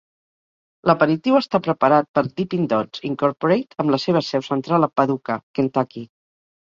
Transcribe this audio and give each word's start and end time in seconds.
L"aperitiu 0.87 1.35
està 1.39 1.59
preparat 1.67 2.09
per 2.17 2.23
Dippin' 2.39 2.65
Dots, 2.73 3.03
Incorporate, 3.11 3.79
amb 3.85 3.95
la 3.97 4.01
seva 4.07 4.25
seu 4.31 4.45
central 4.49 4.87
a 4.89 4.93
Paducah, 5.01 5.37
Kentucky. 5.61 6.05